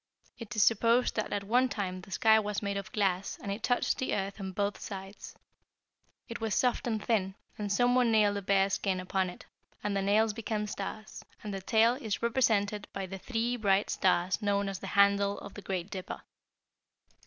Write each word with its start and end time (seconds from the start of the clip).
It 0.39 0.55
is 0.55 0.63
supposed 0.63 1.15
that 1.15 1.31
at 1.31 1.43
one 1.43 1.69
time 1.69 2.01
the 2.01 2.09
sky 2.09 2.39
was 2.39 2.63
made 2.63 2.75
of 2.75 2.91
glass 2.91 3.37
and 3.39 3.51
it 3.51 3.61
touched 3.61 3.99
the 3.99 4.15
earth 4.15 4.39
on 4.41 4.51
both 4.51 4.79
sides. 4.79 5.35
It 6.27 6.41
was 6.41 6.55
soft 6.55 6.87
and 6.87 7.05
thin, 7.05 7.35
and 7.55 7.71
someone 7.71 8.11
nailed 8.11 8.35
a 8.37 8.41
bear 8.41 8.71
skin 8.71 8.99
upon 8.99 9.29
it, 9.29 9.45
and 9.83 9.95
the 9.95 10.01
nails 10.01 10.33
became 10.33 10.65
stars; 10.65 11.23
and 11.43 11.53
the 11.53 11.61
tail 11.61 11.93
is 11.93 12.23
represented 12.23 12.87
by 12.93 13.05
the 13.05 13.19
three 13.19 13.55
bright 13.57 13.91
stars 13.91 14.41
known 14.41 14.69
as 14.69 14.79
the 14.79 14.87
handle 14.97 15.37
of 15.37 15.53
the 15.53 15.61
Great 15.61 15.91
Dipper. 15.91 16.23